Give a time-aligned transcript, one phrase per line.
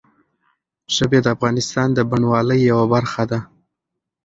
[0.95, 3.39] ژبې د افغانستان د بڼوالۍ یوه برخه ده.